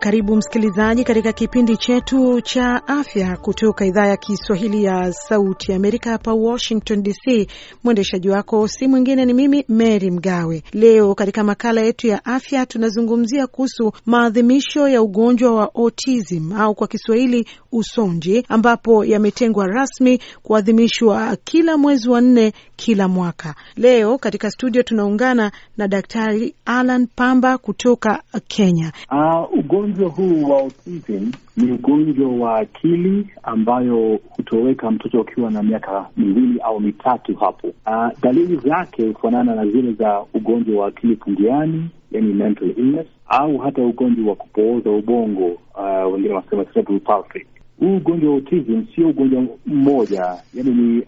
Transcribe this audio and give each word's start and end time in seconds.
Karibu 0.00 0.36
msikilizaji 0.36 1.04
katika 1.04 1.32
kipindi 1.32 1.76
chetu 1.76 2.40
cha 2.40 2.86
afya 2.88 3.36
kutoka 3.36 3.86
idhaa 3.86 4.06
ya 4.06 4.16
Kiswahili 4.16 4.84
ya 4.84 5.12
Sauti 5.12 5.70
ya 5.72 5.76
Amerika 5.76 6.10
hapa 6.10 6.32
Washington 6.34 7.02
DC. 7.02 7.48
Mwendeshaji 7.84 8.28
wako 8.30 8.68
si 8.68 8.88
mwingine 8.88 9.24
ni 9.24 9.32
mimi 9.34 9.64
Mary 9.68 10.10
Mgawe. 10.10 10.62
Leo 10.72 11.14
katika 11.14 11.44
makala 11.44 11.80
yetu 11.80 12.06
ya 12.06 12.24
afya 12.24 12.66
tunazungumzia 12.66 13.46
kuhusu 13.46 13.92
maadhimisho 14.06 14.88
ya 14.88 15.02
ugonjwa 15.02 15.54
wa 15.54 15.74
autism 15.74 16.52
au 16.52 16.74
kwa 16.74 16.86
Kiswahili 16.88 17.46
usonji, 17.72 18.44
ambapo 18.48 19.04
yametengwa 19.04 19.66
rasmi 19.66 20.20
kuadhimishwa 20.42 21.36
kila 21.44 21.76
mwezi 21.78 22.10
wa 22.10 22.20
nne 22.20 22.52
kila 22.76 23.08
mwaka. 23.08 23.54
Leo 23.76 24.18
katika 24.18 24.50
studio 24.50 24.82
tunaungana 24.82 25.52
na 25.76 25.88
Daktari 25.88 26.54
Alan 26.64 27.06
Pamba 27.16 27.58
kutoka 27.58 28.22
Kenya. 28.48 28.92
Uh, 29.12 29.60
ugonjwa 29.90 30.08
huu 30.10 30.50
wa 30.50 30.58
autism 30.60 31.30
ni 31.56 31.72
ugonjwa 31.72 32.28
wa 32.28 32.58
akili 32.58 33.26
ambayo 33.42 34.18
hutoweka 34.36 34.90
mtoto 34.90 35.20
akiwa 35.20 35.50
na 35.50 35.62
miaka 35.62 36.06
miwili 36.16 36.60
au 36.60 36.80
mitatu 36.80 37.34
hapo. 37.36 37.66
Uh, 37.86 38.20
dalili 38.22 38.56
zake 38.56 39.06
hufanana 39.06 39.54
na 39.54 39.66
zile 39.66 39.92
za 39.92 40.20
ugonjwa 40.34 40.82
wa 40.82 40.88
akili 40.88 41.16
pungiani, 41.16 41.88
yani 42.12 42.32
mental 42.34 42.70
illness, 42.76 43.06
au 43.28 43.58
hata 43.58 43.82
ugonjwa 43.82 44.28
wa 44.30 44.36
kupooza 44.36 44.90
ubongo, 44.90 45.46
uh, 45.74 46.12
wengine 46.12 46.34
wanasema 46.34 46.64
cerebral 46.64 47.00
palsy. 47.00 47.46
Huu 47.80 47.96
ugonjwa 47.96 48.30
wa 48.30 48.36
autism 48.36 48.82
sio 48.94 49.08
ugonjwa 49.08 49.44
mmoja, 49.66 50.34
yani 50.54 50.70
ni, 50.70 51.04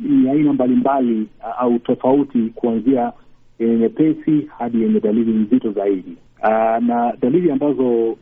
ni 0.00 0.30
aina 0.30 0.52
mbalimbali 0.52 1.26
uh, 1.40 1.60
au 1.62 1.78
tofauti 1.78 2.38
kuanzia 2.54 3.12
yenye 3.58 3.76
nyepesi 3.76 4.48
hadi 4.58 4.82
yenye 4.82 5.00
dalili 5.00 5.32
nzito 5.32 5.72
zaidi. 5.72 6.16
Uh, 6.42 6.46
na 6.86 7.12
dalili 7.22 7.50
ambazo 7.52 8.16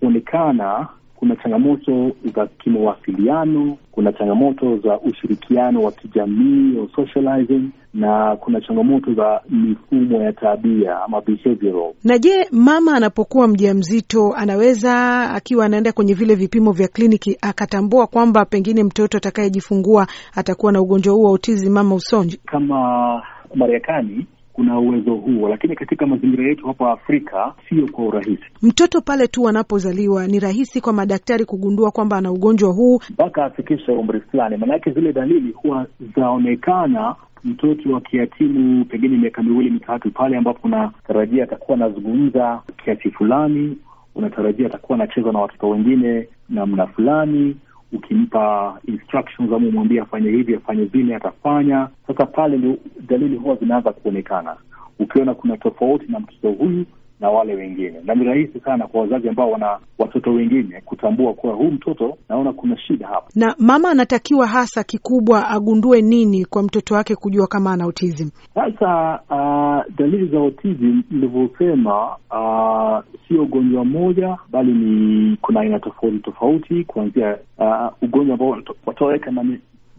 huonekana 0.00 0.78
uh, 0.80 0.86
kuna 1.16 1.36
changamoto 1.36 2.12
za 2.34 2.46
kimawasiliano, 2.46 3.76
kuna 3.92 4.12
changamoto 4.12 4.76
za 4.78 5.00
ushirikiano 5.00 5.82
wa 5.82 5.92
kijamii 5.92 6.78
au 6.78 6.88
socializing, 6.88 7.70
na 7.94 8.36
kuna 8.36 8.60
changamoto 8.60 9.14
za 9.14 9.40
mifumo 9.50 10.22
ya 10.22 10.32
tabia 10.32 11.02
ama 11.04 11.20
behavioral. 11.20 11.92
Na 12.04 12.18
je, 12.18 12.46
mama 12.52 12.96
anapokuwa 12.96 13.48
mjamzito 13.48 14.32
anaweza 14.36 15.20
akiwa 15.30 15.66
anaenda 15.66 15.92
kwenye 15.92 16.14
vile 16.14 16.34
vipimo 16.34 16.72
vya 16.72 16.88
kliniki 16.88 17.36
akatambua 17.42 18.06
kwamba 18.06 18.44
pengine 18.44 18.82
mtoto 18.84 19.18
atakayejifungua 19.18 20.06
atakuwa 20.36 20.72
na 20.72 20.80
ugonjwa 20.80 21.14
huu 21.14 21.22
wa 21.22 21.30
autism 21.30 21.72
mama 21.72 21.94
usonji? 21.94 22.40
Kama 22.46 23.22
Marekani 23.54 24.26
kuna 24.56 24.78
uwezo 24.78 25.14
huo, 25.14 25.48
lakini 25.48 25.74
katika 25.76 26.06
mazingira 26.06 26.48
yetu 26.48 26.66
hapa 26.66 26.92
Afrika 26.92 27.54
sio 27.68 27.86
kwa 27.92 28.04
urahisi. 28.04 28.44
Mtoto 28.62 29.00
pale 29.00 29.26
tu 29.28 29.48
anapozaliwa 29.48 30.26
ni 30.26 30.40
rahisi 30.40 30.80
kwa 30.80 30.92
madaktari 30.92 31.44
kugundua 31.44 31.90
kwamba 31.90 32.16
ana 32.16 32.32
ugonjwa 32.32 32.72
huu. 32.72 33.00
Mpaka 33.10 33.44
afikishe 33.44 33.92
umri 33.92 34.20
fulani, 34.20 34.56
maanake 34.56 34.90
zile 34.90 35.12
dalili 35.12 35.52
huwa 35.52 35.86
zaonekana 36.16 37.14
mtoto 37.44 37.96
akihitimu 37.96 38.84
pengine 38.84 39.16
miaka 39.18 39.42
miwili 39.42 39.70
mitatu, 39.70 40.10
pale 40.10 40.36
ambapo 40.36 40.60
unatarajia 40.68 41.44
atakuwa 41.44 41.76
anazungumza 41.76 42.62
kiasi 42.84 43.10
fulani, 43.10 43.78
unatarajia 44.14 44.66
atakuwa 44.66 44.98
anacheza 44.98 45.32
na 45.32 45.38
watoto 45.38 45.68
wengine 45.68 46.28
namna 46.48 46.86
fulani 46.86 47.56
ukimpa 47.92 48.78
instructions 48.88 49.52
ama 49.52 49.68
umwambia 49.68 50.02
afanye 50.02 50.30
hivi 50.30 50.54
afanye 50.54 50.84
vile, 50.84 51.16
atafanya. 51.16 51.88
Sasa 52.06 52.26
pale 52.26 52.56
ndio 52.56 52.76
dalili 53.08 53.36
huwa 53.36 53.56
zinaanza 53.56 53.92
kuonekana, 53.92 54.56
ukiona 54.98 55.34
kuna 55.34 55.56
tofauti 55.56 56.06
na 56.12 56.20
mtoto 56.20 56.50
huyu 56.52 56.84
na 57.20 57.30
wale 57.30 57.54
wengine, 57.54 58.00
na 58.04 58.14
ni 58.14 58.24
rahisi 58.24 58.60
sana 58.60 58.86
kwa 58.86 59.00
wazazi 59.00 59.28
ambao 59.28 59.50
wana 59.50 59.78
watoto 59.98 60.30
wengine 60.32 60.80
kutambua 60.84 61.34
kuwa 61.34 61.54
huu 61.54 61.70
mtoto, 61.70 62.18
naona 62.28 62.52
kuna 62.52 62.78
shida 62.78 63.06
hapa. 63.06 63.26
Na 63.34 63.54
mama 63.58 63.90
anatakiwa 63.90 64.46
hasa 64.46 64.84
kikubwa 64.84 65.48
agundue 65.48 66.02
nini 66.02 66.44
kwa 66.44 66.62
mtoto 66.62 66.94
wake 66.94 67.14
kujua 67.16 67.46
kama 67.46 67.72
ana 67.72 67.84
autism? 67.84 68.28
Sasa 68.54 69.20
uh, 69.30 69.94
dalili 69.98 70.26
za 70.28 70.38
autism 70.38 71.02
nilivyosema, 71.10 72.06
uh, 72.06 73.04
sio 73.28 73.42
ugonjwa 73.42 73.84
mmoja, 73.84 74.36
bali 74.50 74.72
ni 74.72 75.36
kuna 75.36 75.60
aina 75.60 75.78
tofauti 75.80 76.18
tofauti, 76.18 76.84
kuanzia 76.84 77.38
uh, 77.58 78.02
ugonjwa 78.02 78.34
ambao 78.34 78.58
wataweka 78.86 79.30
na 79.30 79.44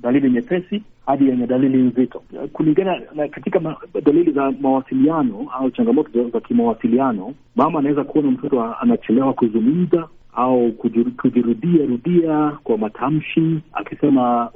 dalili 0.07 0.29
nyepesi 0.31 0.83
hadi 1.05 1.29
yenye 1.29 1.47
dalili 1.47 1.77
nzito 1.77 2.21
kulingana 2.53 3.01
na 3.15 3.27
katika 3.27 3.59
ma, 3.59 3.75
dalili 4.05 4.31
za 4.31 4.51
mawasiliano 4.61 5.45
au 5.53 5.71
changamoto 5.71 6.29
za 6.29 6.39
kimawasiliano. 6.39 7.33
Mama 7.55 7.79
anaweza 7.79 8.03
kuona 8.03 8.31
mtoto 8.31 8.63
anachelewa 8.81 9.33
kuzungumza 9.33 10.07
au 10.33 10.71
kujirudia 11.17 11.85
rudia 11.85 12.57
kwa 12.63 12.77
matamshi, 12.77 13.59
akisema 13.73 14.49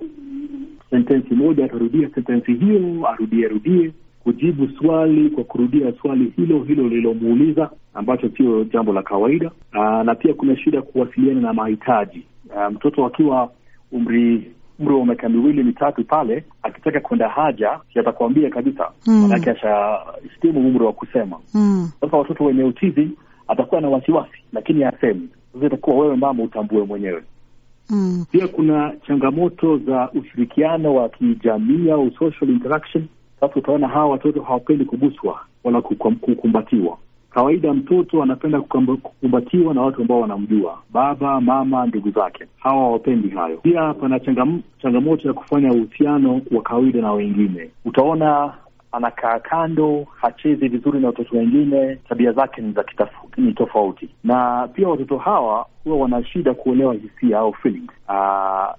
sentensi 0.90 1.34
moja 1.34 1.66
atarudia 1.66 2.10
sentensi 2.16 2.54
hiyo, 2.54 3.08
arudie 3.08 3.48
rudie, 3.48 3.92
kujibu 4.24 4.68
swali 4.70 5.30
kwa 5.30 5.44
kurudia 5.44 5.94
swali 6.02 6.34
hilo 6.38 6.64
hilo 6.64 6.84
lililomuuliza, 6.84 7.70
ambacho 7.94 8.30
sio 8.38 8.64
jambo 8.64 8.94
la 8.94 9.02
kawaida. 9.04 9.52
Na 10.06 10.16
pia 10.16 10.34
kuna 10.34 10.58
shida 10.58 10.82
kuwasiliana 10.82 11.42
na 11.42 11.54
mahitaji. 11.54 12.22
Mtoto 12.72 13.06
akiwa 13.06 13.52
umri 13.92 14.52
umri 14.82 14.94
wa 14.96 15.06
miaka 15.06 15.30
miwili 15.30 15.64
mitatu 15.64 16.04
pale 16.04 16.44
akitaka 16.64 17.00
kwenda 17.00 17.30
haja 17.30 17.80
atakwambia 17.96 18.50
kabisa, 18.50 18.92
manake 19.08 19.50
mm. 19.50 19.56
ashahitimu 19.58 20.60
umri 20.68 20.86
wa 20.86 20.94
kusema. 20.94 21.38
Sasa 21.46 21.58
mm. 21.58 21.90
watoto 22.20 22.44
wenye 22.44 22.64
utizi 22.64 23.10
atakuwa 23.48 23.82
na 23.82 23.90
wasiwasi, 23.90 24.32
lakini 24.54 24.84
asemi. 24.84 25.30
Sasa 25.54 25.66
itakuwa 25.66 25.96
wewe 25.98 26.16
mama 26.16 26.44
utambue 26.44 26.84
mwenyewe. 26.86 27.24
mm. 27.90 28.26
Pia 28.32 28.48
kuna 28.48 28.94
changamoto 29.08 29.78
za 29.78 30.10
ushirikiano 30.12 30.96
wa 30.96 31.10
kijamii 31.10 31.90
au 31.92 32.12
social 32.12 32.50
interaction. 32.50 33.06
Sasa 33.40 33.56
utaona 33.56 33.88
hawa 33.88 34.06
watoto 34.10 34.42
hawapendi 34.42 34.86
kuguswa 34.86 35.40
wala 35.64 35.82
kukumbatiwa. 35.82 36.98
Kawaida 37.34 37.74
mtoto 37.74 38.24
anapenda 38.24 38.62
kukumbatiwa 38.62 39.74
na 39.74 39.82
watu 39.82 40.02
ambao 40.02 40.20
wanamjua, 40.22 40.78
baba, 40.90 41.42
mama, 41.42 41.86
ndugu 41.86 42.12
zake. 42.12 42.46
Hawa 42.60 42.82
hawapendi 42.82 43.30
hayo. 43.30 43.58
Pia 43.58 43.94
pana 43.94 44.20
changam, 44.20 44.62
changamoto 44.82 45.28
ya 45.28 45.34
kufanya 45.34 45.72
uhusiano 45.74 46.42
wa 46.52 46.62
kawaida 46.62 47.02
na 47.02 47.12
wengine. 47.14 47.70
Utaona 47.86 48.54
anakaa 48.92 49.40
kando, 49.40 50.08
hachezi 50.22 50.68
vizuri 50.68 51.00
na 51.00 51.08
watoto 51.08 51.38
wengine, 51.38 51.96
tabia 52.10 52.32
zake 52.32 52.62
ni 52.62 52.72
za 52.74 52.86
ni 53.38 53.54
tofauti. 53.54 54.10
Na 54.24 54.68
pia 54.74 54.88
watoto 54.88 55.18
hawa 55.18 55.66
huwa 55.84 55.98
wana 55.98 56.24
shida 56.26 56.54
kuelewa 56.54 56.94
hisia 56.94 57.40
au 57.40 57.54
feelings, 57.54 57.92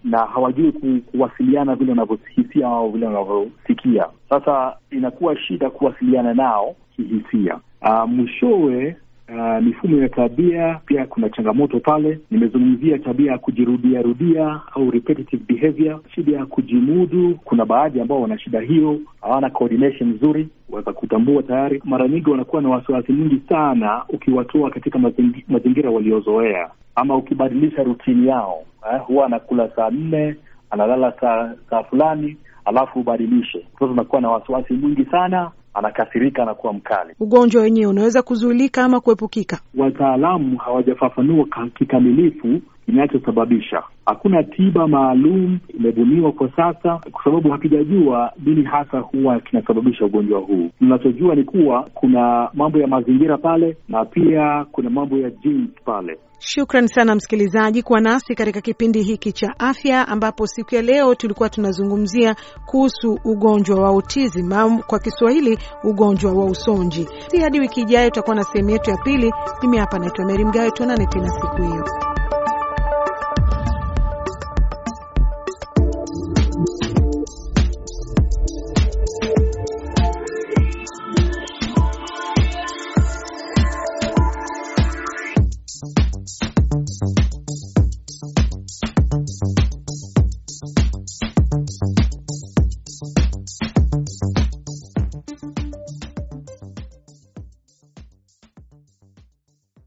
na 0.04 0.18
hawajui 0.34 0.72
ku, 0.72 1.10
kuwasiliana 1.10 1.74
vile 1.74 1.90
wanavyohisia 1.90 2.66
au 2.68 2.90
vile 2.90 3.06
wanavyosikia. 3.06 4.06
Sasa 4.30 4.76
inakuwa 4.90 5.36
shida 5.38 5.70
kuwasiliana 5.70 6.34
nao 6.34 6.76
kihisia. 6.96 7.58
Uh, 7.84 8.08
mwishowe 8.10 8.96
uh, 9.28 9.62
mifumo 9.64 9.96
ya 10.02 10.08
tabia 10.08 10.80
pia 10.86 11.06
kuna 11.06 11.28
changamoto 11.30 11.80
pale. 11.80 12.18
Nimezungumzia 12.30 12.98
tabia 12.98 13.32
ya 13.32 13.38
kujirudia 13.38 14.02
rudia 14.02 14.60
au 14.74 14.90
repetitive 14.90 15.42
behavior, 15.48 16.00
shida 16.14 16.36
ya 16.36 16.46
kujimudu. 16.46 17.34
Kuna 17.44 17.64
baadhi 17.66 18.00
ambao 18.00 18.22
wana 18.22 18.38
shida 18.38 18.60
hiyo, 18.60 18.98
hawana 19.20 19.50
coordination 19.50 20.10
nzuri, 20.10 20.48
waweza 20.70 20.92
kutambua 20.92 21.42
tayari. 21.42 21.82
Mara 21.84 22.08
nyingi 22.08 22.30
wanakuwa 22.30 22.62
na 22.62 22.68
wasiwasi 22.68 23.12
mwingi 23.12 23.42
sana 23.48 24.04
ukiwatoa 24.08 24.70
katika 24.70 24.98
mazingi, 24.98 25.44
mazingira 25.48 25.90
waliozoea 25.90 26.70
ama 26.94 27.16
ukibadilisha 27.16 27.82
rutini 27.82 28.28
yao 28.28 28.62
eh, 28.94 29.00
huwa 29.06 29.26
anakula 29.26 29.68
saa 29.76 29.90
nne 29.90 30.36
analala 30.70 31.12
saa 31.20 31.54
saa 31.70 31.82
fulani 31.82 32.36
alafu 32.64 33.00
ubadilishe, 33.00 33.66
mtoto 33.74 33.92
unakuwa 33.92 34.20
na 34.20 34.30
wasiwasi 34.30 34.72
mwingi 34.74 35.04
sana 35.04 35.50
anakasirika, 35.74 36.42
anakuwa 36.42 36.72
mkali. 36.72 37.14
Ugonjwa 37.20 37.62
wenyewe 37.62 37.86
unaweza 37.86 38.22
kuzuilika 38.22 38.84
ama 38.84 39.00
kuepukika? 39.00 39.60
Wataalamu 39.76 40.56
hawajafafanua 40.58 41.46
kikamilifu 41.78 42.60
kinachosababisha. 42.86 43.82
Hakuna 44.06 44.42
tiba 44.42 44.88
maalum 44.88 45.58
imebuniwa 45.78 46.32
kwa 46.32 46.50
sasa, 46.56 47.00
kwa 47.12 47.24
sababu 47.24 47.50
hatujajua 47.50 48.32
nini 48.46 48.62
hasa 48.64 48.98
huwa 48.98 49.40
kinasababisha 49.40 50.04
ugonjwa 50.04 50.40
huu. 50.40 50.70
Tunachojua 50.78 51.34
ni 51.34 51.44
kuwa 51.44 51.88
kuna 51.94 52.48
mambo 52.54 52.78
ya 52.78 52.86
mazingira 52.86 53.38
pale 53.38 53.76
na 53.88 54.04
pia 54.04 54.66
kuna 54.72 54.90
mambo 54.90 55.16
ya 55.18 55.30
genes 55.30 55.70
pale. 55.84 56.18
Shukran 56.44 56.86
sana 56.88 57.14
msikilizaji 57.14 57.82
kuwa 57.82 58.00
nasi 58.00 58.34
katika 58.34 58.60
kipindi 58.60 59.02
hiki 59.02 59.32
cha 59.32 59.54
afya, 59.58 60.08
ambapo 60.08 60.46
siku 60.46 60.74
ya 60.74 60.82
leo 60.82 61.14
tulikuwa 61.14 61.48
tunazungumzia 61.48 62.36
kuhusu 62.66 63.18
ugonjwa 63.24 63.80
wa 63.80 63.88
autism 63.88 64.52
au 64.52 64.78
kwa 64.86 64.98
Kiswahili 64.98 65.58
ugonjwa 65.84 66.32
wa 66.32 66.44
usonji. 66.44 67.08
Si 67.30 67.40
hadi 67.40 67.60
wiki 67.60 67.80
ijayo 67.80 68.10
tutakuwa 68.10 68.36
na 68.36 68.44
sehemu 68.44 68.70
yetu 68.70 68.90
ya 68.90 68.96
pili. 68.96 69.32
Mimi 69.62 69.78
hapa 69.78 69.98
naitwa 69.98 70.24
Meri 70.24 70.44
Mgawe, 70.44 70.70
tuonane 70.70 71.06
tena 71.06 71.28
siku 71.28 71.62
hiyo. 71.62 72.01